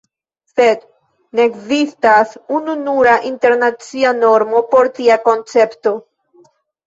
[0.51, 0.85] Sed
[1.39, 5.93] ne ekzistas ununura internacia normo por tia koncepto.